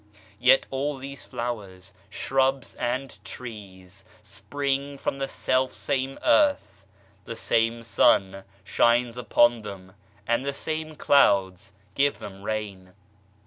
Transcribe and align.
Yet 0.39 0.65
all 0.71 0.97
these 0.97 1.25
flowers, 1.25 1.93
shrubs 2.09 2.73
and 2.73 3.23
trees 3.23 4.03
spring 4.23 4.97
from 4.97 5.19
the 5.19 5.27
self 5.27 5.75
same 5.75 6.17
earth, 6.25 6.87
the 7.25 7.35
same 7.35 7.83
sun 7.83 8.43
shines 8.63 9.15
upon 9.15 9.61
them 9.61 9.93
and 10.25 10.43
the 10.43 10.53
same 10.53 10.95
clouds 10.95 11.73
give 11.93 12.17
them 12.17 12.41
rain. 12.41 12.93